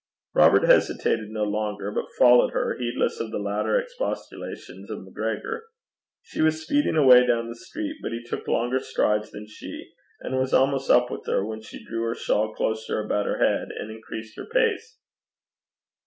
[0.33, 5.65] Robert hesitated no longer, but followed her, heedless of the louder expostulations of MacGregor.
[6.23, 10.39] She was speeding away down the street, but he took longer strides than she, and
[10.39, 13.91] was almost up with her, when she drew her shawl closer about her head, and
[13.91, 14.97] increased her pace.